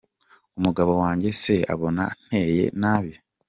Umugabo 0.57 0.91
wanjye 1.01 1.29
se 1.41 1.55
abona 1.73 2.03
nteye 2.23 2.63
nabi?. 2.81 3.13